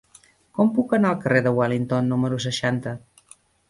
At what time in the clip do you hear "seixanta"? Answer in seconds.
2.51-3.01